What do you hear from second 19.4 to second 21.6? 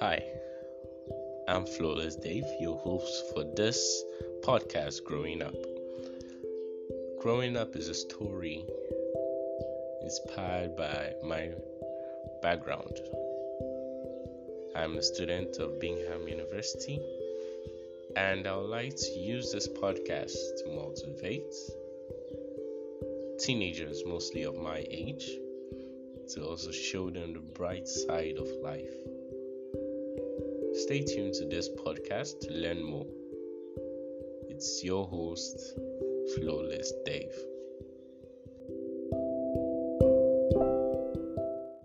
this podcast to motivate